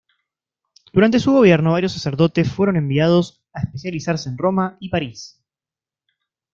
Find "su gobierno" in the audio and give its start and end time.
1.19-1.73